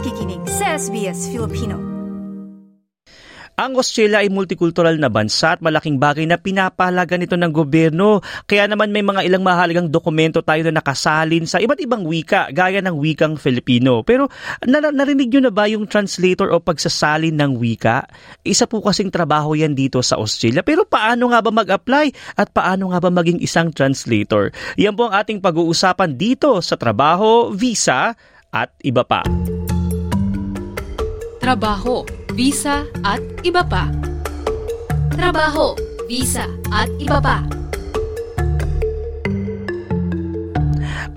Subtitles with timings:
[0.00, 1.76] nakikinig sa SBS Filipino.
[3.60, 8.24] Ang Australia ay multicultural na bansa at malaking bagay na pinapahalaga nito ng gobyerno.
[8.48, 12.80] Kaya naman may mga ilang mahalagang dokumento tayo na nakasalin sa iba't ibang wika, gaya
[12.80, 14.00] ng wikang Filipino.
[14.00, 14.32] Pero
[14.64, 18.08] nar- narinig nyo na ba yung translator o pagsasalin ng wika?
[18.40, 20.64] Isa po kasing trabaho yan dito sa Australia.
[20.64, 24.48] Pero paano nga ba mag-apply at paano nga ba maging isang translator?
[24.80, 28.16] Yan po ang ating pag-uusapan dito sa trabaho, visa
[28.48, 29.20] at iba pa.
[31.40, 32.04] Trabaho,
[32.36, 33.88] visa at iba pa.
[35.16, 35.72] Trabaho,
[36.04, 37.59] visa at iba pa.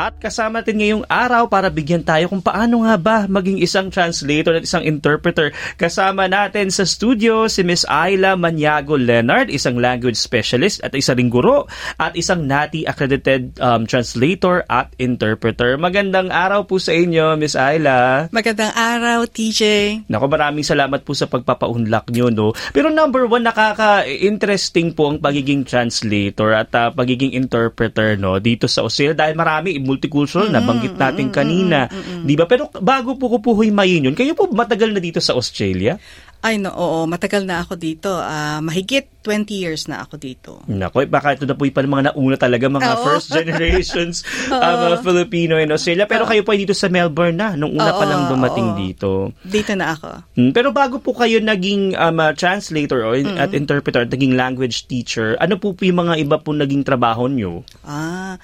[0.02, 4.58] At kasama natin ngayong araw para bigyan tayo kung paano nga ba maging isang translator
[4.58, 5.54] at isang interpreter.
[5.78, 11.30] Kasama natin sa studio si Miss Ayla Maniago Leonard, isang language specialist at isa ring
[11.30, 11.70] guro
[12.02, 15.78] at isang NATI accredited um, translator at interpreter.
[15.78, 18.34] Magandang araw po sa inyo, Miss Ayla.
[18.34, 19.62] Magandang araw, TJ.
[20.10, 22.50] Nako, maraming salamat po sa pagpapaunlak nyo, no?
[22.74, 28.42] Pero number one, nakaka-interesting po ang pagiging translator at uh, pagiging interpreter, no?
[28.42, 31.92] Dito sa Australia dahil marami multicultural na banggit natin kanina,
[32.24, 32.48] 'di ba?
[32.48, 36.00] Pero bago po ko po himayin yun, kayo po matagal na dito sa Australia?
[36.44, 38.12] Ay, no, oo, matagal na ako dito.
[38.12, 40.52] Ah, mahigit 20 years na ako dito.
[40.68, 43.04] Nako, eh, baka ito na po yung pa mga nauna talaga, mga Oo.
[43.08, 46.04] first generations uh, mga Filipino in Australia.
[46.04, 48.78] Pero kayo po ay dito sa Melbourne na, nung una pa Oo, lang dumating oo.
[48.78, 49.10] dito.
[49.40, 50.36] Dito na ako.
[50.36, 55.40] Hmm, Pero bago po kayo naging um, uh, translator or at interpreter, naging language teacher,
[55.40, 57.64] ano po po yung mga iba po naging trabaho nyo?
[57.88, 58.36] Ah,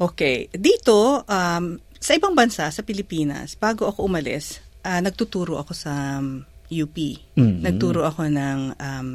[0.00, 0.48] okay.
[0.50, 1.64] Dito, um,
[2.00, 6.96] sa ibang bansa, sa Pilipinas, bago ako umalis, ah, nagtuturo ako sa um, UP.
[7.36, 7.60] Mhm.
[7.60, 9.08] Nagturo ako ng um,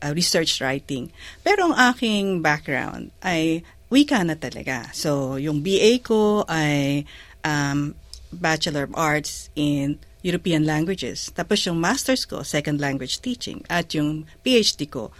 [0.00, 1.12] ah, research writing.
[1.44, 3.60] Pero ang aking background ay
[3.92, 4.88] wika na talaga.
[4.96, 7.04] So, yung BA ko ay
[7.44, 7.92] um,
[8.32, 11.28] Bachelor of Arts in European Languages.
[11.36, 13.60] Tapos yung master's ko, Second Language Teaching.
[13.68, 15.12] At yung PhD ko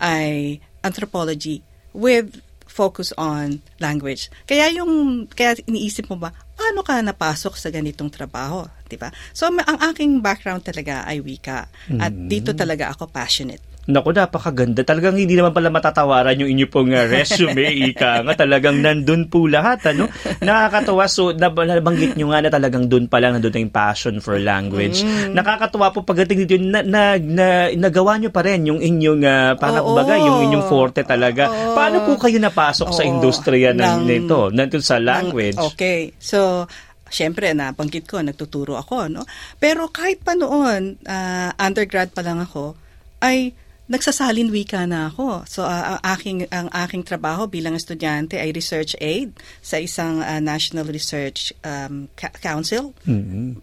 [0.00, 1.60] ay Anthropology
[1.92, 2.40] with
[2.74, 4.26] focus on language.
[4.50, 9.14] Kaya yung kaya iniisip mo ba paano ka napasok sa ganitong trabaho, 'di ba?
[9.30, 11.70] So ang aking background talaga ay wika
[12.02, 13.62] at dito talaga ako passionate.
[13.84, 14.80] Naku, napakaganda.
[14.80, 18.32] Talagang hindi naman pala matatawaran yung inyo pong uh, resume, ika nga.
[18.32, 20.08] Talagang nandun po lahat, ano?
[20.40, 21.04] Nakakatawa.
[21.04, 24.40] So, nab- nabanggit nyo nga na talagang dun pa lang nandun na yung passion for
[24.40, 25.04] language.
[25.36, 29.84] Nakakatawa po pagdating dito, na, na, na, nagawa nyo pa rin yung inyong, uh, parang
[29.84, 29.92] Oo.
[29.92, 31.52] baga, yung inyong forte talaga.
[31.52, 31.76] Oo.
[31.76, 33.10] Paano po kayo napasok sa Oo.
[33.12, 35.60] industriya ng, Ng- nito, nandun sa language?
[35.60, 36.16] Ng- okay.
[36.16, 36.64] So,
[37.04, 39.22] Siyempre, nabanggit ko, nagtuturo ako, no?
[39.62, 42.74] Pero kahit pa noon, ah, undergrad pa lang ako,
[43.22, 45.44] ay nagsasalin wika na ako.
[45.44, 50.40] So, ah, ang aking ang aking trabaho bilang estudyante ay research aid sa isang ah,
[50.40, 52.96] National Research um, Ca- Council.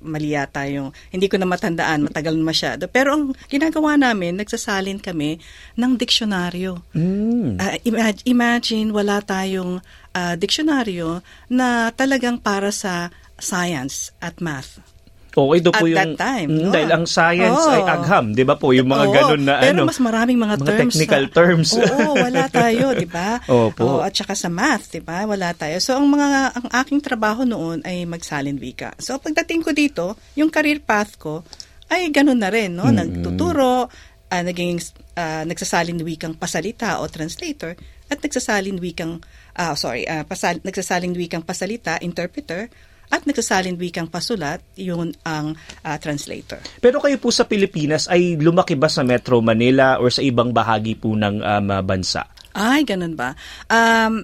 [0.01, 2.85] Mali yata yung, hindi ko na matandaan, matagal na masyado.
[2.85, 5.41] Pero ang ginagawa namin, nagsasalin kami
[5.73, 6.77] ng diksyonaryo.
[6.93, 7.57] Mm.
[7.57, 9.81] Ah, imag- imagine wala tayong
[10.13, 13.09] ah, diksyonaryo na talagang para sa
[13.41, 14.77] science at math.
[15.31, 16.00] Okay, doon po At yung...
[16.03, 16.72] that time, Mm, no?
[16.75, 17.72] Dahil ang science Oo.
[17.72, 18.75] ay agham, di ba po?
[18.75, 19.88] Yung mga Oo, ganun na pero ano.
[19.88, 20.80] mas maraming mga, mga terms.
[20.92, 21.69] technical sa- terms.
[21.74, 23.40] Oo, wala tayo, di ba?
[23.47, 23.80] Opo.
[23.80, 25.24] Oo, at saka sa math, di ba?
[25.24, 25.80] Wala tayo.
[25.80, 28.92] So, ang mga ang aking trabaho noon ay magsalin wika.
[29.00, 30.06] So, pagdating ko dito,
[30.36, 31.48] yung career path ko
[31.88, 32.92] ay ganun na rin, no?
[32.92, 33.88] Nagtuturo,
[34.28, 34.84] ah, naging
[35.16, 37.75] ah, nagsasalin wikang pasalita o translator
[38.08, 39.24] at nagsasalin wikang
[39.56, 42.68] ah, sorry, ah, pasal, nagsasalin wikang pasalita, interpreter
[43.11, 46.63] at nagsasalin wikang pasulat, yun ang ah, translator.
[46.79, 50.95] Pero kayo po sa Pilipinas ay lumaki ba sa Metro Manila or sa ibang bahagi
[50.95, 52.23] po ng um, uh, bansa?
[52.55, 53.35] Ay, ganun ba?
[53.67, 54.23] Um,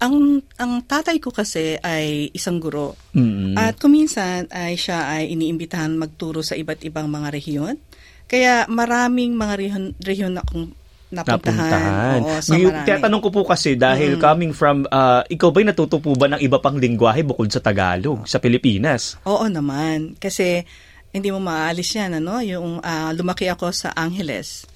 [0.00, 2.96] ang ang tatay ko kasi ay isang guro.
[3.12, 3.52] Mm.
[3.58, 7.76] At kuminsan ay siya ay iniimbitahan magturo sa iba't ibang mga rehiyon.
[8.24, 10.72] Kaya maraming mga rehiyon, rehiyon akong
[11.10, 11.58] napuntahan.
[11.58, 12.20] Napuntahan.
[12.22, 12.54] Oo, so.
[12.56, 16.62] Tinatanong ko po kasi dahil coming from, uh, ikaw ba'y natuto po ba ng iba
[16.62, 19.18] pang lingwahe bukod sa Tagalog sa Pilipinas?
[19.26, 20.14] Oo naman.
[20.16, 20.62] Kasi
[21.10, 22.38] hindi mo maalis yan, ano?
[22.38, 24.69] Yung ah, lumaki ako sa Angeles.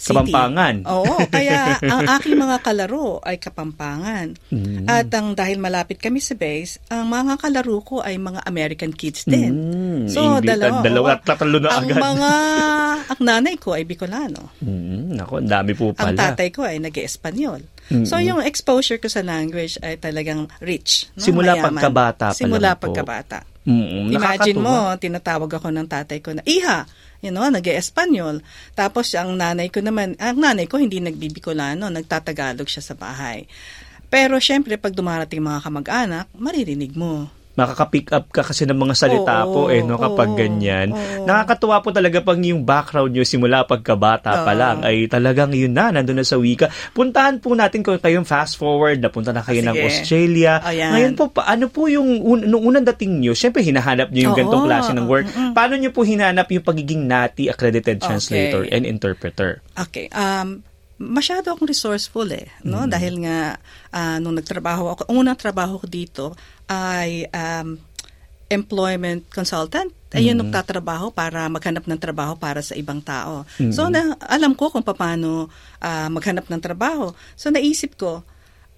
[0.00, 0.16] City.
[0.32, 0.88] Kapampangan.
[0.88, 4.32] Oo, kaya ang aking mga kalaro ay Kapampangan.
[4.48, 4.88] Mm.
[4.88, 9.22] At ang dahil malapit kami sa base, ang mga kalaro ko ay mga American kids
[9.24, 9.52] din.
[9.52, 10.80] Mm, So, English- dalawa.
[10.80, 12.00] dalawa at tatlo na ang agad.
[12.00, 12.30] mga,
[13.12, 14.56] ang nanay ko ay Bicolano.
[14.58, 16.32] Mm, ako, ang dami po Ang pala.
[16.32, 17.60] tatay ko ay nag-Espanyol.
[18.06, 21.10] So, yung exposure ko sa language ay talagang rich.
[21.12, 21.20] No?
[21.20, 21.74] Simula Mayaman.
[21.74, 22.86] pagkabata pa Simula lang po.
[22.86, 23.42] pagkabata.
[23.60, 24.86] Mm, Imagine nakakatuwa.
[24.88, 26.86] mo, tinatawag ako ng tatay ko na, Iha,
[27.20, 28.44] you know, nag-Espanyol.
[28.76, 33.48] Tapos ang nanay ko naman, ang nanay ko hindi nagbibicolano, nagtatagalog siya sa bahay.
[34.10, 37.30] Pero syempre, pag dumarating mga kamag-anak, maririnig mo.
[37.60, 40.88] Makaka-pick up ka kasi ng mga salita Oo, po eh no kapag oo, ganyan.
[40.90, 41.28] oo.
[41.28, 45.92] Nakakatuwa po talaga pag yung background nyo simula pagkabata pa lang ay talagang yun na
[45.92, 46.66] nandun na sa wika.
[46.90, 49.84] Puntahan po natin kung kayong fast forward napunta na kayo ng Sige.
[49.84, 50.52] Australia.
[50.64, 50.90] Ayan.
[50.96, 53.36] Ngayon po paano po yung un- nung unang dating nyo?
[53.36, 55.26] Syempre hinahanap nyo yung Oo, ganitong klase ng work.
[55.28, 55.52] mm-mm.
[55.52, 58.72] Paano nyo po hinanap yung pagiging NATI accredited translator Okay.
[58.72, 59.60] and interpreter?
[59.76, 60.08] Okay.
[60.10, 60.64] Um,
[61.00, 62.84] masyado akong resourceful eh, no?
[62.84, 63.56] Dahil nga
[63.88, 66.24] ah, nung nagtrabaho ako, ang unang trabaho ko dito
[66.70, 67.74] ay um,
[68.50, 69.90] employment consultant.
[70.10, 73.46] Ayun nung tatrabaho para maghanap ng trabaho para sa ibang tao.
[73.70, 75.46] So na alam ko kung paano
[75.78, 77.14] ah, maghanap ng trabaho.
[77.38, 78.26] So naisip ko,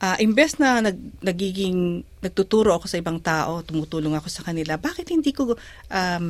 [0.04, 5.08] ah, imbes na nag, nagiging nagtuturo ako sa ibang tao, tumutulong ako sa kanila, bakit
[5.08, 5.56] hindi ko
[5.88, 6.26] um,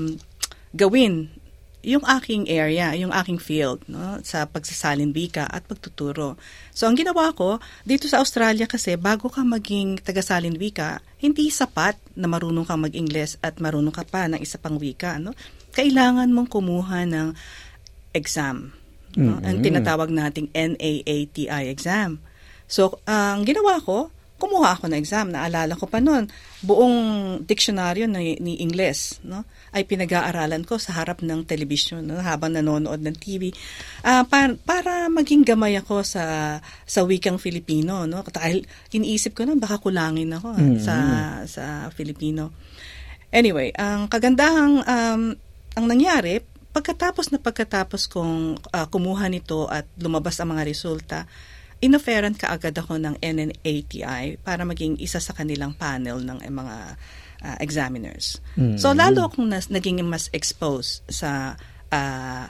[0.70, 1.41] gawin
[1.82, 6.38] yung aking area, yung aking field no, sa pagsasalin wika at pagtuturo.
[6.70, 11.98] So ang ginawa ko, dito sa Australia kasi bago ka maging tagasalin wika, hindi sapat
[12.14, 15.18] na marunong kang mag-Ingles at marunong ka pa ng isa pang wika.
[15.18, 15.34] No?
[15.74, 17.34] Kailangan mong kumuha ng
[18.14, 18.70] exam.
[19.18, 19.42] No?
[19.42, 22.22] Ang tinatawag nating NAATI exam.
[22.70, 24.08] So, ang ginawa ko,
[24.42, 25.30] kumuha ako ng exam.
[25.30, 26.26] Naalala ko pa noon,
[26.66, 26.98] buong
[27.46, 33.00] diksyonaryo ni, ni Ingles no, ay pinag-aaralan ko sa harap ng television no, habang nanonood
[33.00, 33.52] ng TV
[34.02, 38.02] Ah, para, para maging gamay ako sa sa wikang Filipino.
[38.02, 38.26] No?
[38.26, 40.96] Dahil iniisip ko na baka kulangin ako ah, sa,
[41.46, 41.64] sa
[41.94, 42.50] Filipino.
[43.30, 45.22] Anyway, ang kagandahang um,
[45.72, 46.42] ang nangyari,
[46.74, 51.18] pagkatapos na pagkatapos kong ah, kumuha nito at lumabas ang mga resulta,
[51.78, 56.76] inoferan ka agad ako ng NNATI para maging isa sa kanilang panel ng eh, mga
[57.42, 58.38] ah, examiners.
[58.78, 61.58] So lalo akong nas, naging mas exposed sa
[61.90, 62.46] ah,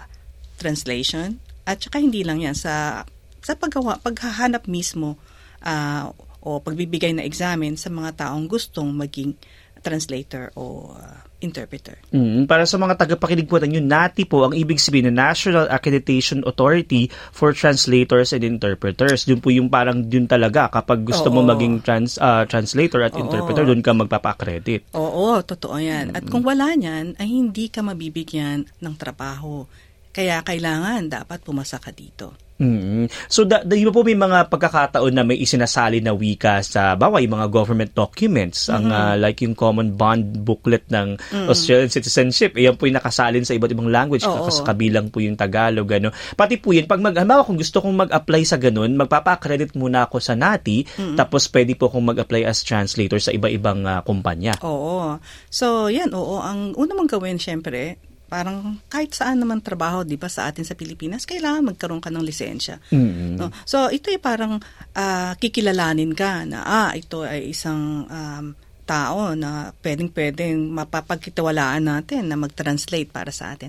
[0.60, 3.02] translation at saka hindi lang yan sa
[3.42, 5.18] sa paggawa paghahanap mismo
[5.64, 9.34] ah, o pagbibigay na examen sa mga taong gustong maging
[9.82, 11.98] translator o ah, interpreter.
[12.14, 15.66] Mm, para sa mga tagapakinig po natin, yung NATI po, ang ibig sabihin na National
[15.68, 19.26] Accreditation Authority for Translators and Interpreters.
[19.26, 20.70] Yun po yung parang yun talaga.
[20.70, 21.50] Kapag gusto mo Oo.
[21.50, 23.26] maging trans, ah, translator at Oo.
[23.26, 24.94] interpreter, doon ka magpapa-accredit.
[24.94, 26.14] Oo, totoo yan.
[26.14, 29.66] At kung wala niyan, ay hindi ka mabibigyan ng trabaho.
[30.14, 32.41] Kaya kailangan dapat pumasa ka dito.
[32.60, 33.08] Mm.
[33.26, 37.34] So, da, da, po may mga pagkakataon na may isinasali na wika sa, bawa yung
[37.34, 41.18] mga government documents, ang ah, like yung common bond booklet ng
[41.48, 44.46] Australian citizenship, eh, yan po yung nakasalin sa iba't ibang language, Oo.
[44.46, 46.14] kasi kabilang po yung Tagalog, ano.
[46.38, 50.22] Pati po yun, pag mag, halimbawa kung gusto kong mag-apply sa ganun, magpapa-accredit muna ako
[50.22, 50.86] sa NATI,
[51.18, 54.54] tapos pwede po akong mag-apply as translator sa iba-ibang ah, kumpanya.
[54.62, 55.18] Oo.
[55.50, 56.38] So, yan, oo.
[56.38, 60.72] Ang una mong gawin, syempre, parang kahit saan naman trabaho, di ba, sa atin sa
[60.72, 62.80] Pilipinas, kailangan magkaroon ka ng lisensya.
[62.88, 63.36] Mm.
[63.36, 63.52] No?
[63.68, 64.56] So, ito ay parang
[64.96, 68.56] ah, kikilalanin ka na, ah, ito ay isang um,
[68.88, 73.68] tao na pwedeng-pwedeng mapapagkitawalaan natin na mag-translate para sa atin.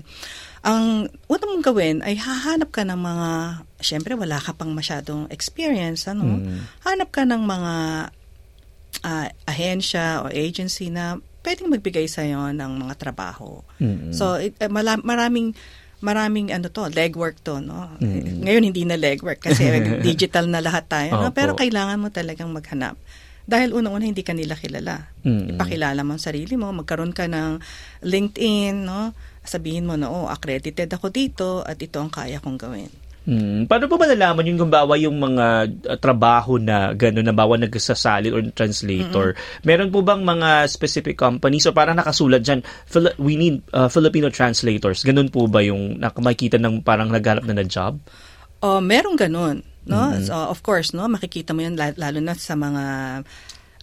[0.64, 3.30] Ang una mong gawin ay hahanap ka ng mga,
[3.84, 6.40] syempre wala ka pang masyadong experience, ano?
[6.88, 7.74] Hanap ka ng mga
[9.04, 13.60] ah, ahensya o agency na pwedeng magbigay sa iyo ng mga trabaho.
[13.78, 14.16] Mm-mm.
[14.16, 15.52] So it, eh, mala- maraming
[16.00, 17.92] maraming ano to, legwork to, no.
[18.44, 19.68] Ngayon hindi na legwork kasi
[20.08, 21.32] digital na lahat tayo, no?
[21.36, 22.96] Pero kailangan mo talagang maghanap.
[23.44, 25.12] Dahil unang-una hindi ka nila kilala.
[25.20, 25.56] Mm.
[25.56, 27.60] Ipakilala mo ang sarili mo, magkaroon ka ng
[28.00, 29.12] LinkedIn, no?
[29.44, 32.88] Sabihin mo na, oh, accredited ako dito at ito ang kaya kong gawin.
[33.24, 33.64] Hmm.
[33.64, 35.46] Paano po malalaman yung gumbawa yung mga
[35.88, 39.32] uh, trabaho na gano'n na bawa nagsasalin or translator?
[39.64, 44.28] Meron po bang mga specific companies o parang nakasulat dyan, Fili- we need uh, Filipino
[44.28, 45.00] translators.
[45.00, 47.96] Ganun po ba yung nakakita ng parang naghanap na na job?
[48.60, 50.12] Oh, merong ganun, no?
[50.20, 52.84] So, of course, no, makikita mo 'yan la- lalo na sa mga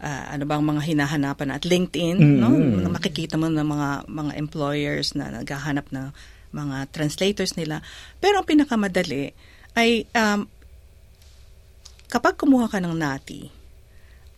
[0.01, 2.49] ah, ano bang mga hinahanapan at LinkedIn, no?
[2.89, 6.13] Makikita mo ng mga mga employers na naghahanap ng
[6.51, 7.83] mga translators nila.
[8.19, 9.31] Pero ang pinakamadali
[9.75, 10.47] ay um,
[12.11, 13.41] kapag kumuha ka ng NATI,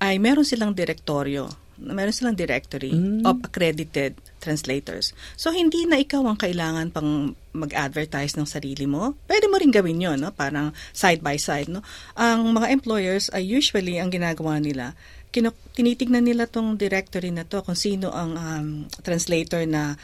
[0.03, 2.93] ay meron silang direktoryo, meron silang directory
[3.25, 5.15] of accredited translators.
[5.39, 9.15] So, hindi na ikaw ang kailangan pang mag-advertise ng sarili mo.
[9.25, 10.35] Pwede mo rin gawin yon no?
[10.35, 11.71] parang side by side.
[11.71, 11.79] No?
[12.19, 14.93] Ang mga employers ay usually ang ginagawa nila,
[15.31, 18.67] kinu- tinitignan nila tong directory na to kung sino ang um,
[19.01, 19.95] translator na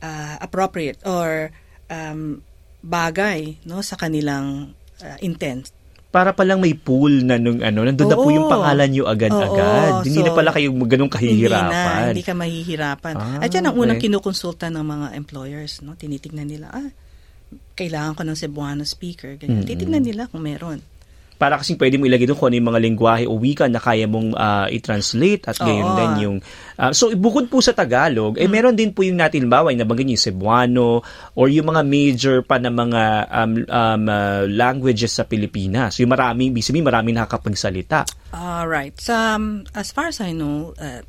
[0.00, 1.50] uh, appropriate or
[1.88, 2.42] um,
[2.80, 5.70] bagay no sa kanilang uh, intent.
[6.06, 10.00] Para palang may pool na nung ano, nandun na po yung pangalan nyo agad-agad.
[10.00, 10.04] Oo.
[10.06, 11.68] Hindi na So, pala kayo ganun kahihirapan.
[11.68, 13.14] Hindi na, hindi ka mahihirapan.
[13.20, 14.08] Ah, At yan ang unang okay.
[14.08, 15.84] kinukonsulta ng mga employers.
[15.84, 15.92] No?
[15.92, 16.88] Tinitignan nila, ah,
[17.76, 19.36] kailangan ko ng Cebuano speaker.
[19.36, 19.60] Ganyan.
[19.60, 19.68] Mm-mm.
[19.68, 20.80] Titignan nila kung meron.
[21.36, 24.08] para kasi pwede mo ilagay doon kung ano yung mga lingwahe o wika na kaya
[24.08, 26.36] mong uh, i-translate at gayon din yung
[26.80, 30.16] uh, so bukod po sa Tagalog eh meron din po yung natin bawa yung nabanggit
[30.16, 31.04] yung Cebuano
[31.36, 36.52] or yung mga major pa na mga um, um, uh, languages sa Pilipinas yung maraming
[36.52, 38.06] ibig sabihin maraming nakakapagsalita
[38.36, 38.92] All right.
[39.00, 41.00] So, um, as far as I know, uh,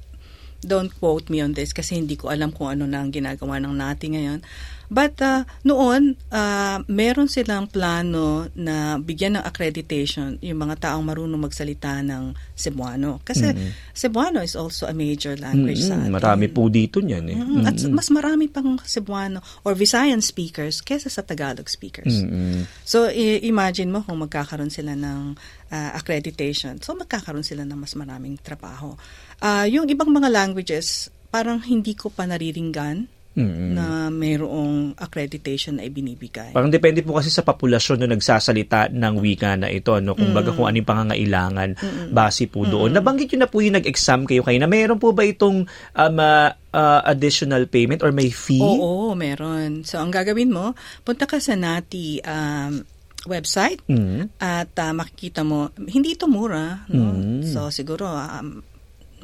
[0.64, 3.76] don't quote me on this kasi hindi ko alam kung ano na ang ginagawa ng
[3.76, 4.40] natin ngayon.
[4.88, 11.44] But uh, noon, uh, meron silang plano na bigyan ng accreditation yung mga taong marunong
[11.44, 13.20] magsalita ng Cebuano.
[13.22, 13.52] Kasi
[13.92, 16.16] Cebuano is also a major language sa Mm-mm, atin.
[16.16, 21.12] marami po dito niyan eh Mm, At mas marami pang Cebuano or Visayan speakers kesa
[21.12, 22.24] sa Tagalog speakers.
[22.24, 22.64] Mm-mm.
[22.82, 25.36] So, i- imagine mo kung magkakaroon sila ng
[25.68, 26.80] uh, accreditation.
[26.80, 28.96] So, magkakaroon sila ng mas maraming trabaho.
[29.38, 33.78] Ah, yung ibang mga languages, parang hindi ko pa nariringgan Mm-mm.
[33.78, 36.58] na mayroong accreditation na ibinibigay.
[36.58, 40.18] Parang depende po kasi sa populasyon na nagsasalita ng wika na ito, no?
[40.18, 41.70] Kung baga kung ano yung pangangailangan
[42.10, 42.98] base po doon.
[42.98, 46.50] Nabanggit yun na po yung nag-exam kayo kayo na mayroon po ba itong um, uh,
[46.74, 48.58] uh, additional payment or may fee?
[48.58, 49.86] Oo, meron.
[49.86, 50.74] So, ang gagawin mo,
[51.06, 52.82] punta ka sa NATI um,
[53.28, 54.32] website Mm.
[54.40, 56.88] at ah, makikita mo, hindi ito mura.
[56.90, 57.12] No?
[57.44, 58.64] So, siguro, um,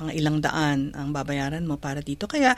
[0.03, 2.25] mga ilang daan ang babayaran mo para dito.
[2.27, 2.57] Kaya,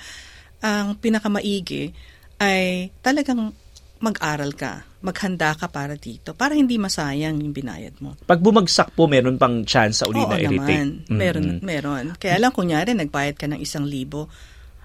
[0.65, 1.93] ang pinakamaigi
[2.41, 3.53] ay talagang
[4.01, 8.17] mag-aral ka, maghanda ka para dito, para hindi masayang yung binayad mo.
[8.27, 11.05] Pag bumagsak po, meron pang chance sa uli Oo na i-retake.
[11.07, 11.07] naman.
[11.07, 12.05] Meron, meron.
[12.19, 14.27] Kaya lang, kunyari, nagbayad ka ng isang libo,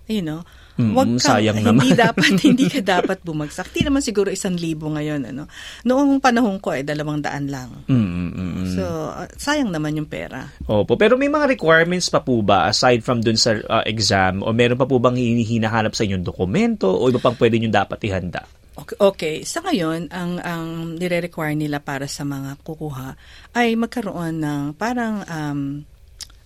[0.06, 0.46] you know,
[0.80, 2.00] Mm, wag kang, sayang hindi naman.
[2.08, 3.68] dapat, hindi ka dapat bumagsak.
[3.68, 5.44] Hindi naman siguro isang libo ngayon, ano.
[5.84, 7.84] Noong panahon ko, ay dalawang daan lang.
[7.84, 8.66] Mm, mm, mm.
[8.72, 10.49] So, uh, sayang naman yung pera.
[10.64, 10.96] Opo.
[10.96, 14.80] Pero may mga requirements pa po ba aside from dun sa uh, exam o meron
[14.80, 18.49] pa po bang hinahanap sa inyong dokumento o iba pang pwede nyo dapat ihanda?
[18.80, 19.37] Okay, okay.
[19.44, 23.18] Sa ngayon, ang ang nire-require nila para sa mga kukuha
[23.52, 25.60] ay magkaroon ng parang um,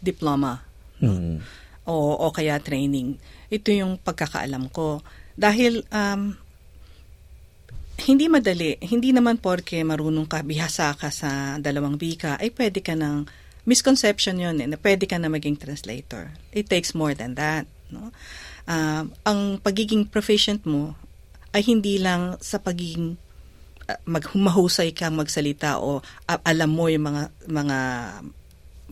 [0.03, 0.65] diploma
[1.05, 1.43] Mm.
[1.85, 3.19] o, o kaya training.
[3.53, 5.03] Ito yung pagkakaalam ko.
[5.35, 6.37] Dahil um,
[8.05, 12.99] hindi madali, hindi naman porke marunong ka, bihasa ka sa dalawang wika, ay pwede ka
[12.99, 13.27] ng,
[13.65, 16.37] misconception yun eh, na pwede ka na maging translator.
[16.53, 17.65] It takes more than that.
[17.89, 18.13] No?
[18.69, 20.97] Um, ang pagiging proficient mo
[21.53, 23.17] ay hindi lang sa pagiging
[23.89, 27.79] uh, maghumahusay kang magsalita o uh, alam mo yung mga mga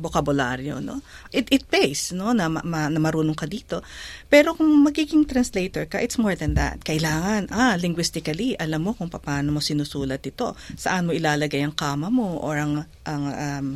[0.02, 0.98] bokabularyo no?
[1.30, 2.34] It it pays no?
[2.34, 3.86] Na, ma, na marunong ka dito.
[4.26, 6.82] Pero kung magiging translator ka it's more than that.
[6.82, 10.58] Kailangan ah linguistically alam mo kung paano mo sinusulat ito.
[10.74, 13.66] Saan mo ilalagay ang kama mo or ang ang um,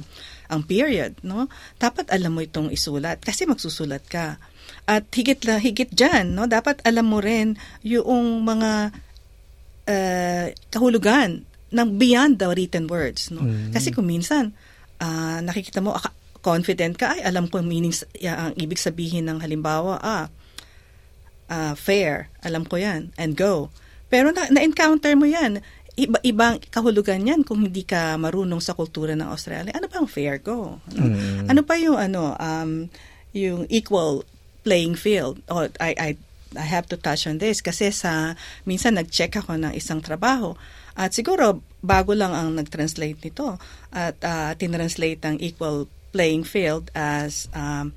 [0.50, 1.46] ang period no?
[1.78, 4.42] Dapat alam mo itong isulat kasi magsusulat ka.
[4.86, 6.50] At higit la higit diyan no?
[6.50, 8.90] Dapat alam mo rin yung mga
[9.86, 13.42] uh, kahulugan ng beyond the written words no?
[13.74, 14.54] Kasi kung minsan
[15.00, 15.96] ah, nakikita mo
[16.40, 20.30] confident ka ay alam ko yung meaning ang ibig sabihin ng halimbawa ah
[21.50, 23.70] ah, fair alam ko yan and go.
[24.06, 25.58] Pero na, na-encounter mo yan.
[25.96, 29.72] Iba ibang kahulugan yan kung hindi ka marunong sa kultura ng Australia.
[29.74, 31.02] Ano ba ang fair go ano,
[31.48, 32.92] ano pa yung ano um
[33.32, 34.22] yung equal
[34.62, 35.40] playing field?
[35.48, 36.10] Oh, I I
[36.56, 38.34] I have to touch on this kasi sa
[38.64, 40.56] minsan nag-check ako ng isang trabaho
[40.96, 43.60] at siguro bago lang ang nag-translate nito
[43.92, 45.86] at uh, tinranslate ang equal
[46.16, 47.92] playing field as um,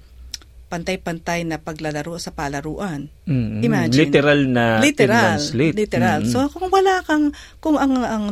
[0.70, 3.10] pantay-pantay na paglalaro sa palaruan.
[3.26, 4.02] Mm, Imagine.
[4.06, 5.76] Literal na literal, tinranslate.
[5.76, 6.20] literal.
[6.22, 6.30] Mm.
[6.30, 8.26] So kung wala kang kung ang ang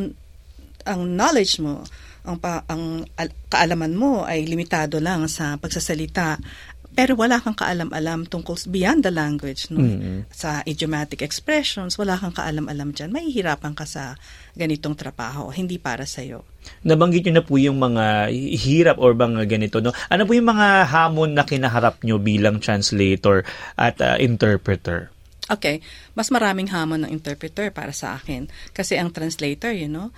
[0.85, 1.81] ang knowledge mo,
[2.27, 6.37] ang pa, ang al- kaalaman mo ay limitado lang sa pagsasalita,
[6.97, 9.85] pero wala kang kaalam-alam tungkol beyond the language, no?
[10.33, 13.13] Sa idiomatic expressions, wala kang kaalam-alam diyan.
[13.13, 14.17] Mahihirapan ka sa
[14.57, 16.41] ganitong trabaho, hindi para sa iyo.
[16.81, 19.77] Nabanggit nyo na po yung mga hirap or mga ganito.
[19.77, 19.93] No?
[20.09, 23.45] Ano po yung mga hamon na kinaharap nyo bilang translator
[23.77, 25.13] at uh, interpreter?
[25.53, 25.85] Okay,
[26.17, 28.49] mas maraming hamon ng interpreter para sa akin.
[28.73, 30.09] Kasi ang translator, you know,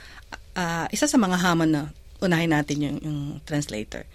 [0.55, 1.83] ah, isa sa mga hamon na
[2.24, 4.07] unahin natin yung, yung translator.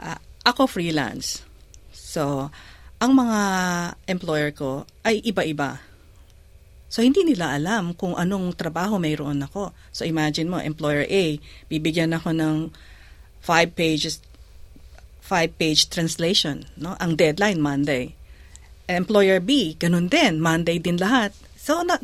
[0.00, 0.18] Ah,
[0.48, 1.51] ako freelance.
[2.12, 2.52] So,
[3.00, 3.40] ang mga
[4.04, 5.80] employer ko ay iba-iba.
[6.92, 9.72] So, hindi nila alam kung anong trabaho mayroon ako.
[9.96, 11.40] So, imagine mo, employer A,
[11.72, 12.56] bibigyan ako ng
[13.40, 14.20] five pages
[15.22, 16.68] five-page translation.
[16.76, 16.92] No?
[17.00, 18.12] Ang deadline, Monday.
[18.84, 20.36] Employer B, ganun din.
[20.42, 21.32] Monday din lahat.
[21.56, 21.96] So, na,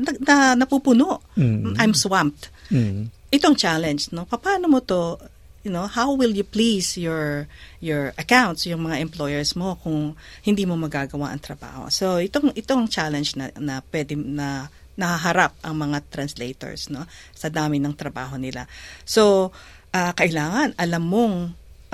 [0.00, 1.22] na, na, napupuno.
[1.38, 1.78] Mm.
[1.78, 2.50] I'm swamped.
[2.74, 3.12] Mm.
[3.30, 4.26] Itong challenge, no?
[4.26, 5.20] Paano mo to,
[5.62, 7.46] you know, how will you please your
[7.78, 11.86] your accounts, yung mga employers mo kung hindi mo magagawa ang trabaho.
[11.88, 17.06] So, itong itong challenge na na pwede na nahaharap ang mga translators, no?
[17.32, 18.66] Sa dami ng trabaho nila.
[19.06, 19.54] So,
[19.94, 21.36] uh, kailangan alam mong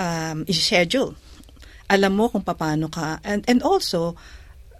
[0.01, 1.15] um, i-schedule.
[1.89, 4.17] Alam mo kung paano ka and and also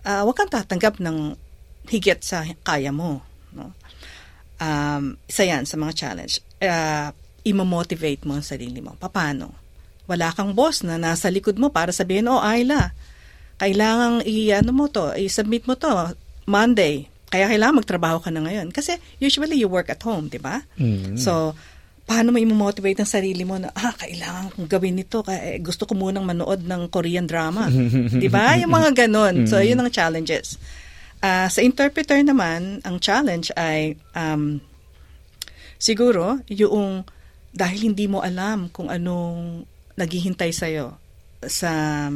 [0.05, 1.38] uh, wag kang tatanggap ng
[1.89, 3.22] higit sa kaya mo,
[3.53, 3.74] no?
[4.60, 6.43] Um, isa yan sa mga challenge.
[6.60, 7.15] Uh,
[7.46, 8.96] imo-motivate mo ang sarili mo.
[9.00, 9.55] Paano?
[10.10, 12.91] Wala kang boss na nasa likod mo para sabihin, oh, Ayla,
[13.60, 16.15] kailangan i-ano mo to, i-submit mo to
[16.50, 17.05] Monday.
[17.29, 18.74] Kaya kailangan magtrabaho ka na ngayon.
[18.74, 20.65] Kasi usually you work at home, di ba?
[20.81, 21.19] Mm-hmm.
[21.22, 21.53] So,
[22.10, 25.86] paano mo i-motivate ang sarili mo na, ah, kailangan kong gawin ito, kaya eh, gusto
[25.86, 27.69] ko munang manood ng Korean drama.
[28.24, 28.58] di ba?
[28.58, 29.46] Yung mga ganon.
[29.46, 30.58] So, yun ang challenges.
[31.22, 34.58] Uh, sa interpreter naman, ang challenge ay um,
[35.77, 37.05] siguro yung
[37.53, 39.65] dahil hindi mo alam kung anong
[39.98, 40.96] naghihintay sa'yo
[41.44, 42.08] sa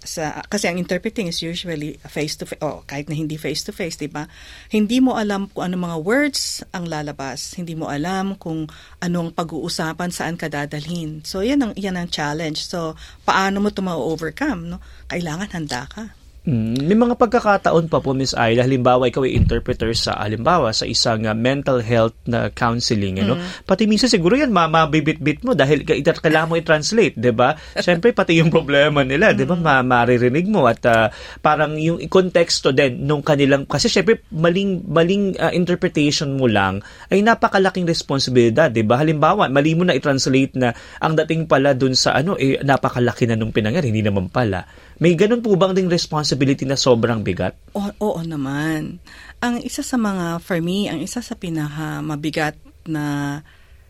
[0.00, 3.72] sa kasi ang interpreting is usually face to face oh kahit na hindi face to
[3.72, 4.32] face 'di ba?
[4.72, 7.52] Hindi mo alam kung ano mga words ang lalabas.
[7.60, 8.64] Hindi mo alam kung
[9.04, 11.20] anong pag-uusapan saan ka dadalhin.
[11.28, 12.64] So yan ang yan ang challenge.
[12.64, 12.96] So
[13.28, 14.80] paano mo to ma-overcome no?
[15.12, 19.92] Kailangan handa ka Mm, may mga pagkakataon pa po Miss Ayla, halimbawa ikaw ay interpreter
[19.92, 23.36] sa halimbawa sa isang uh, mental health na counseling ano.
[23.36, 23.68] Mm.
[23.68, 27.60] Pati minsan siguro yan mamabibit-bit mo dahil kailangan mo i-translate, 'di ba?
[27.84, 29.52] Syempre pati yung problema nila, 'di ba?
[29.52, 29.60] Mm.
[29.60, 31.12] Ma maririnig mo at uh,
[31.44, 36.80] parang yung konteksto din nung kanilang kasi syempre maling maling uh, interpretation mo lang
[37.12, 38.96] ay napakalaking responsibilidad, 'di ba?
[38.96, 40.72] Halimbawa, mali mo na i-translate na
[41.04, 44.64] ang dating pala dun sa ano eh napakalaki na nung pinangyari, hindi naman pala.
[45.00, 47.56] May ganun po bang ding responsibility na sobrang bigat?
[47.72, 49.00] O, oo naman.
[49.40, 52.52] Ang isa sa mga, for me, ang isa sa pinaka mabigat
[52.84, 53.40] na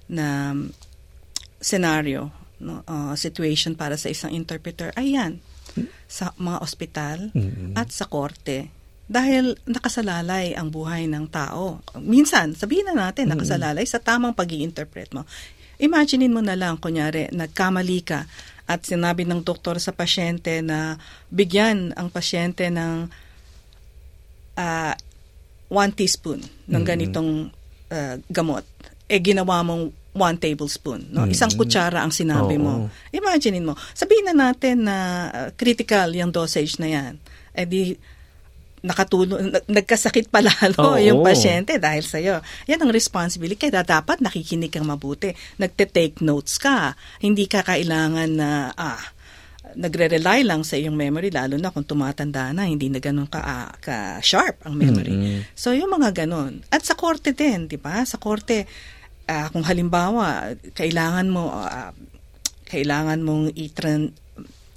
[0.07, 0.55] na
[1.59, 2.31] scenario,
[2.63, 5.43] no, uh, situation para sa isang interpreter ay yan.
[6.07, 7.75] Sa mga ospital mm-hmm.
[7.75, 8.71] at sa korte.
[9.11, 11.83] Dahil nakasalalay ang buhay ng tao.
[11.99, 15.27] Minsan, sabihin na natin, nakasalalay sa tamang pag interpret mo.
[15.83, 18.31] Imaginein mo na lang, kunyari, nagkamali ka
[18.71, 20.95] at sinabi ng doktor sa pasyente na
[21.27, 23.11] bigyan ang pasyente ng
[24.55, 24.95] uh,
[25.67, 26.39] one teaspoon
[26.71, 27.51] ng ganitong
[27.91, 28.63] uh, gamot.
[29.11, 31.11] Eh, ginawa mong one tablespoon.
[31.11, 31.27] No?
[31.27, 32.63] Isang kutsara ang sinabi Oo.
[32.63, 32.73] mo.
[33.11, 33.75] Imaginein mo.
[33.91, 34.97] Sabihin na natin na
[35.35, 37.13] uh, critical yung dosage na yan.
[37.55, 37.99] Eh di,
[38.81, 41.01] nakatulong, nagkasakit pa lalo Oo.
[41.13, 42.41] yung pasyente dahil sa'yo.
[42.69, 43.69] Yan ang responsibility.
[43.69, 45.33] Kaya dapat nakikinig kang mabuti.
[45.61, 46.97] Nagte-take notes ka.
[47.21, 49.01] Hindi ka kailangan na, ah,
[49.77, 53.71] nagre-rely lang sa iyong memory lalo na kung tumatanda na hindi na ganun ka, ah,
[53.79, 55.15] ka sharp ang memory.
[55.15, 55.41] Mm-hmm.
[55.55, 56.65] So yung mga ganun.
[56.73, 58.03] At sa korte din, 'di ba?
[58.03, 58.67] Sa korte
[59.31, 61.95] uh, kung halimbawa kailangan mo uh,
[62.71, 64.15] kailangan mong i-tran-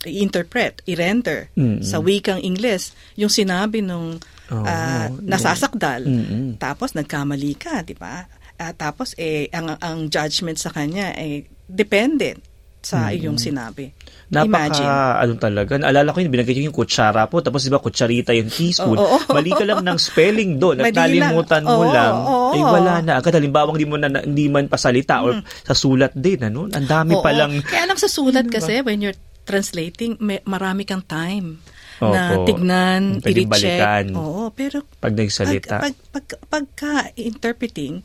[0.05, 1.83] i-interpret, i-render mm-hmm.
[1.83, 4.19] sa wikang Ingles yung sinabi nung
[4.51, 6.05] oh, uh, nasasakdal.
[6.05, 6.47] Mm-hmm.
[6.59, 8.27] Tapos nagkamali ka, 'di ba?
[8.59, 12.39] Uh, tapos eh ang ang judgment sa kanya ay eh, dependent
[12.83, 13.19] sa mm-hmm.
[13.23, 13.85] iyong sinabi.
[14.27, 14.89] Napaka, Imagine.
[15.23, 18.99] ano talaga, naalala ko yung binagay yung kutsara po, tapos di ba kutsarita yung teaspoon,
[18.99, 19.31] oh, oh, oh.
[19.31, 22.51] mali ka lang ng spelling doon at nalimutan mo Oo, lang, oo.
[22.51, 23.11] ay wala na.
[23.23, 26.67] Agad halimbawa hindi mo na, hindi man pasalita or sa sulat din, ano?
[26.67, 27.23] Ang dami Oo.
[27.23, 27.55] pa lang.
[27.63, 31.59] Kaya lang sa sulat kasi, when you're translating, may, marami kang time
[31.99, 32.11] Opo.
[32.15, 34.05] na tignan, balikan.
[34.15, 35.79] Oo, pero Pag nagsalita.
[35.83, 38.03] Pag, pag, pag, pagka-interpreting,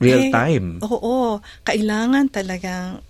[0.00, 0.80] Real eh, time.
[0.80, 3.04] Oo, kailangan talagang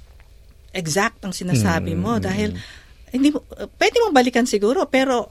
[0.75, 2.23] exact ang sinasabi mo Mm.
[2.23, 2.49] dahil
[3.15, 3.43] hindi mo,
[3.79, 5.31] pwede mo balikan siguro pero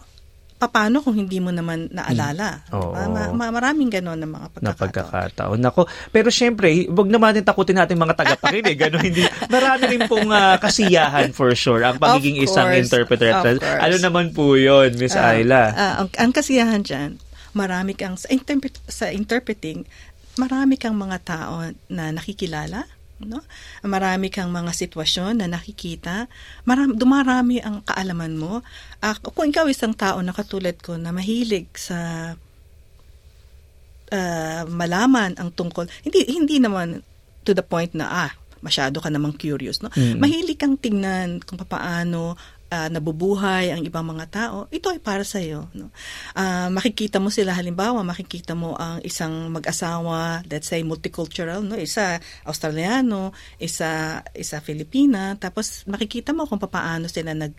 [0.67, 2.67] paano kung hindi mo naman naalala?
[2.67, 2.75] Mm.
[2.75, 2.91] Oo.
[2.91, 3.07] Diba?
[3.07, 4.81] Ma- ma- maraming ganon na mga na pagkakataon.
[4.81, 5.59] pagkakataon.
[5.63, 8.75] Nako, pero syempre, wag naman natin takutin natin mga tagapakinig.
[8.75, 9.23] Ganun, hindi.
[9.55, 13.31] Marami rin pong ah, kasiyahan for sure ang pagiging isang interpreter.
[13.79, 15.63] Ano naman po yun, Miss Ah, Ayla?
[15.71, 17.15] ah, ang, ang kasiyahan dyan,
[17.55, 19.87] marami kang, sa, interpret, sa interpreting,
[20.35, 22.83] marami kang mga tao na nakikilala,
[23.23, 23.43] no?
[23.83, 26.31] Marami kang mga sitwasyon na nakikita,
[26.63, 28.63] marami, dumarami ang kaalaman mo.
[29.03, 32.31] Ah, kung ikaw isang tao na katulad ko na mahilig sa
[34.11, 37.03] ah, malaman ang tungkol, hindi hindi naman
[37.43, 39.91] to the point na ah, masyado ka namang curious, no?
[39.95, 40.19] Mm.
[40.19, 42.35] Mahilig kang tingnan kung paano
[42.69, 45.69] ah, nabubuhay ang ibang mga tao, ito ay para sa iyo.
[45.73, 45.89] No?
[46.37, 51.75] Ah, makikita mo sila halimbawa, makikita mo ang isang mag-asawa, let's say multicultural, no?
[51.77, 57.53] isa Australiano, isa isa Filipina, tapos makikita mo kung paano sila nag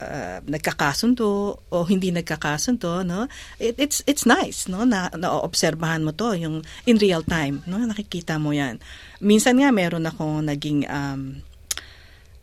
[0.00, 1.28] uh, nagkakasundo
[1.72, 3.24] o hindi nagkakasundo no
[3.56, 8.36] it, it's it's nice no na naoobserbahan mo to yung in real time no nakikita
[8.36, 8.80] mo yan
[9.20, 11.40] minsan nga meron akong naging um,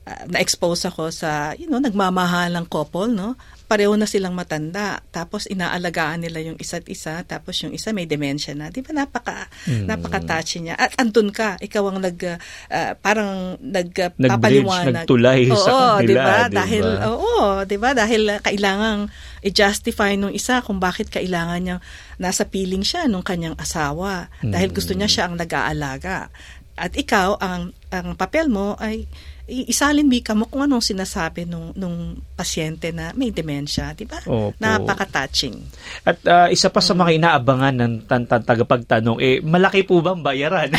[0.03, 3.35] uh, na-expose ako sa, you know, nagmamahalang couple, no?
[3.63, 8.53] Pareho na silang matanda, tapos inaalagaan nila yung isa't isa, tapos yung isa may dementia
[8.53, 8.69] na.
[8.69, 9.87] Di ba napaka, mm.
[9.87, 10.75] napaka-touchy niya.
[10.77, 15.07] At andun ka, ikaw ang nag, uh, parang nagpapaliwanag.
[15.07, 16.05] nagtulay oo, sa kanila.
[16.05, 16.37] Di ba?
[16.51, 17.33] Dahil, oo,
[17.65, 17.89] di ba?
[17.95, 19.09] Dahil kailangang
[19.41, 21.77] i-justify nung isa kung bakit kailangan niya
[22.21, 24.29] nasa piling siya nung kanyang asawa.
[24.43, 26.29] Dahil gusto niya siya ang nag-aalaga.
[26.77, 29.09] At ikaw, ang, ang papel mo ay
[29.43, 34.23] isalin mo mo kung anong sinasabi nung, nung pasyente na may dementia, di ba?
[34.55, 35.59] Napaka-touching.
[36.07, 40.71] At uh, isa pa sa mga inaabangan ng tagapagtanong, eh, malaki po bang bayaran?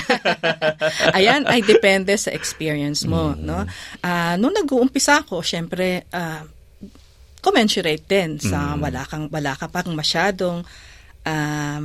[1.16, 3.36] Ayan, ay depende sa experience mo.
[3.36, 3.44] Mm.
[3.44, 3.68] No?
[4.00, 6.48] Uh, nung nag-uumpisa ako, syempre, uh,
[7.44, 8.80] commensurate din sa mm.
[8.80, 10.64] wala, kang, wala ka pang masyadong
[11.28, 11.84] um,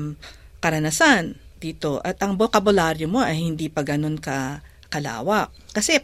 [0.64, 2.00] karanasan dito.
[2.00, 5.54] At ang bokabularyo mo ay hindi pa ganun ka kalawak.
[5.76, 6.02] Kasi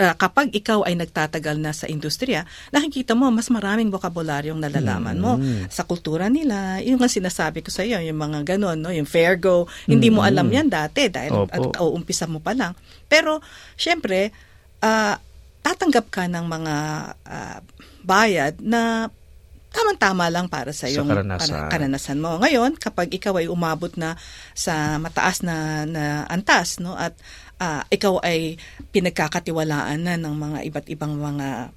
[0.00, 5.36] uh, kapag ikaw ay nagtatagal na sa industriya, nakikita mo mas maraming vocabularyong nalalaman mo
[5.36, 5.68] mm.
[5.68, 6.80] sa kultura nila.
[6.80, 10.14] Yung nga sinasabi ko sa iyo, yung mga ganon, no, yung fair go, hindi mm.
[10.16, 11.52] mo alam yan dati dahil Opo.
[11.52, 12.72] at uumpisa mo pa lang.
[13.06, 13.44] Pero
[13.76, 14.32] syempre,
[14.80, 15.14] uh,
[15.60, 16.74] tatanggap ka ng mga
[17.28, 17.58] uh,
[18.00, 19.12] bayad na
[19.70, 21.70] tamang-tama lang para sa iyong sa karanasan.
[21.70, 22.36] karanasan mo.
[22.42, 24.18] Ngayon, kapag ikaw ay umabot na
[24.52, 27.14] sa mataas na, na antas no at
[27.62, 28.58] uh, ikaw ay
[28.90, 31.70] pinagkakatiwalaan na ng mga iba't ibang mga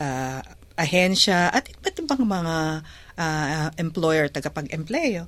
[0.00, 0.40] uh,
[0.76, 2.56] ahensya at iba't ibang mga
[3.16, 5.24] uh, employer tagapag-empleyo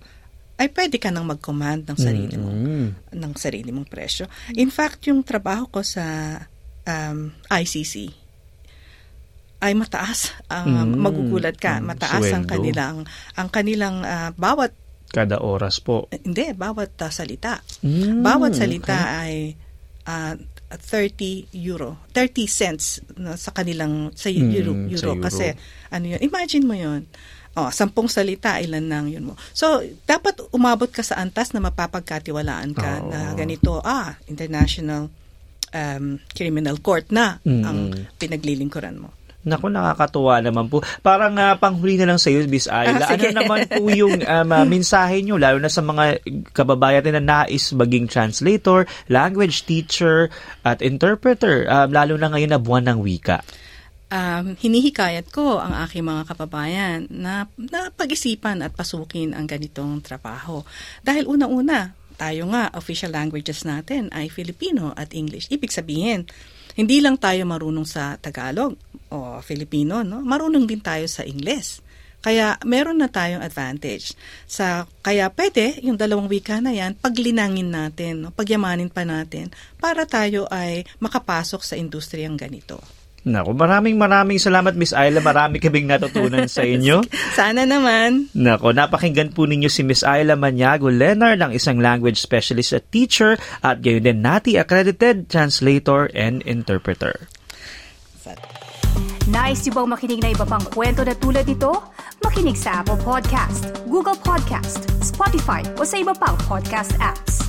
[0.59, 3.15] ay pwede ka nang mag-command ng sarili mo mm-hmm.
[3.15, 4.27] ng sarili mong presyo.
[4.59, 6.37] In fact, yung trabaho ko sa
[6.83, 8.28] um, ICC
[9.59, 12.37] ay mataas ang mm, magugulat ka, mm, mataas sweldo.
[12.37, 12.97] ang kanilang
[13.35, 14.71] ang kanilang uh, bawat
[15.09, 16.05] kada oras po.
[16.13, 17.65] Hindi, bawat uh, salita.
[17.81, 19.17] Mm, bawat salita okay.
[19.25, 19.33] ay
[20.05, 20.35] uh,
[20.69, 25.47] 30 euro, 30 cents no, sa kanilang sa euro, mm, euro, sa euro kasi
[25.89, 27.09] ano yun, imagine mo yun.
[27.57, 29.35] Oh, sampung salita, ilan nang yun mo.
[29.51, 33.11] So, dapat umabot ka sa antas na mapapagkatiwalaan ka oh.
[33.11, 35.11] na ganito, ah, international
[35.75, 37.63] um, criminal court na mm.
[37.67, 37.79] ang
[38.21, 39.18] pinaglilingkuran mo.
[39.47, 40.83] Naku, nakakatuwa naman po.
[40.99, 43.07] Parang uh, panghuli na lang sa iyo, Miss Ayla.
[43.07, 46.19] Ah, ano naman po yung um, uh, mensahe nyo, lalo na sa mga
[46.51, 50.27] kababayan na nais maging translator, language teacher,
[50.67, 53.39] at interpreter, um, lalo na ngayon na buwan ng wika?
[54.09, 60.65] Um, hinihikayat ko ang aking mga kababayan na, na pag-isipan at pasukin ang ganitong trabaho.
[61.05, 65.47] Dahil una-una, tayo nga, official languages natin ay Filipino at English.
[65.55, 66.27] Ibig sabihin,
[66.79, 68.79] hindi lang tayo marunong sa Tagalog
[69.11, 70.23] o Filipino, no?
[70.23, 71.83] Marunong din tayo sa Ingles.
[72.23, 74.15] Kaya meron na tayong advantage.
[74.47, 78.31] Sa kaya pwede yung dalawang wika na yan paglinangin natin, no?
[78.31, 82.79] pagyamanin pa natin para tayo ay makapasok sa industriyang ganito.
[83.29, 85.21] Naku, maraming maraming salamat Miss Ayla.
[85.21, 87.05] Marami kaming natutunan sa inyo.
[87.37, 88.33] Sana naman.
[88.33, 93.37] Naku, napakinggan po ninyo si Miss Ayla Maniago Lenar ng isang language specialist at teacher
[93.61, 97.29] at gayon din NATI accredited translator and interpreter.
[99.29, 101.69] Nice yung bang makinig na iba pang kwento na tulad ito?
[102.25, 107.48] Makinig sa Apple Podcast, Google Podcast, Spotify o sa iba pang podcast apps.